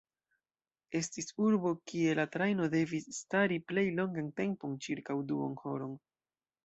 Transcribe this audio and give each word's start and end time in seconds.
Estis 0.99 1.27
urbo 1.47 1.73
kie 1.91 2.15
la 2.19 2.25
trajno 2.35 2.67
devis 2.75 3.07
stari 3.17 3.59
plej 3.73 3.87
longan 4.01 4.35
tempon– 4.41 4.77
ĉirkaŭ 4.87 5.19
duonhoron. 5.35 5.95